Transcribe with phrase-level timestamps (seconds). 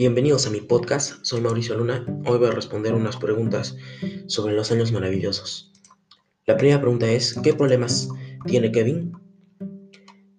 [0.00, 2.06] Bienvenidos a mi podcast, soy Mauricio Luna.
[2.24, 3.76] Hoy voy a responder unas preguntas
[4.28, 5.74] sobre los años maravillosos.
[6.46, 8.08] La primera pregunta es, ¿qué problemas
[8.46, 9.12] tiene Kevin?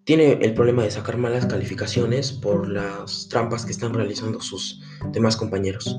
[0.04, 5.38] Tiene el problema de sacar malas calificaciones por las trampas que están realizando sus demás
[5.38, 5.96] compañeros.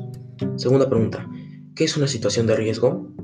[0.57, 1.31] Segunda pregunta,
[1.77, 3.15] ¿qué es una situación de riesgo?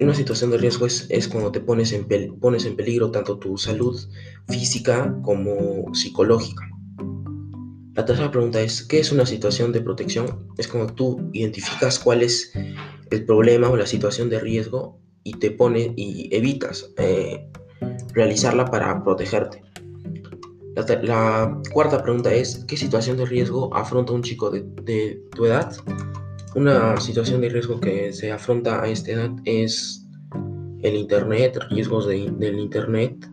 [0.00, 2.08] Una situación de riesgo es, cuando te pones en,
[2.40, 4.00] pones en peligro tanto tu salud
[4.48, 6.66] física como psicológica.
[7.96, 10.48] La tercera pregunta es, ¿qué es una situación de protección?
[10.58, 12.52] Es cuando tú identificas cuál es
[13.10, 17.48] el problema o la situación de riesgo y te pones y evitas eh,
[18.12, 19.62] realizarla para protegerte.
[21.02, 25.74] La, cuarta pregunta es, ¿qué situación de riesgo afronta un chico de, tu edad?
[26.54, 30.06] Una situación de riesgo que se afronta a esta edad es
[30.82, 33.26] el Internet, riesgos del Internet,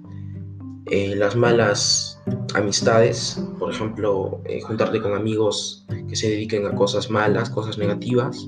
[0.86, 2.22] eh, las malas
[2.56, 8.48] amistades, por ejemplo, eh, juntarte con amigos que se dediquen a cosas malas, cosas negativas,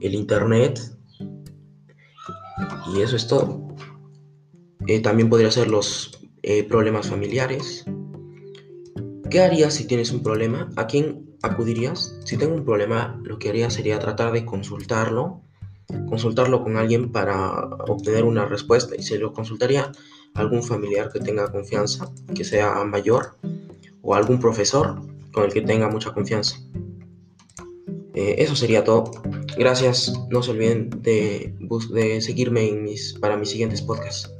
[0.00, 0.80] el internet,
[2.94, 3.66] y eso es todo.
[4.86, 6.12] Eh, también podría ser los
[6.68, 7.84] problemas familiares.
[9.30, 10.70] ¿Qué harías si tienes un problema?
[10.76, 12.16] ¿A quién acudirías?
[12.24, 15.42] Si tengo un problema, lo que haría sería tratar de consultarlo,
[16.08, 19.92] consultarlo con alguien para obtener una respuesta y se lo consultaría
[20.34, 23.36] algún familiar que tenga confianza, que sea mayor,
[24.02, 25.00] o algún profesor
[25.32, 26.56] con el que tenga mucha confianza.
[28.14, 29.10] Eh, eso sería todo.
[29.58, 30.12] Gracias.
[30.30, 31.54] No se olviden de,
[31.90, 34.30] de seguirme en mis, para mis siguientes podcasts.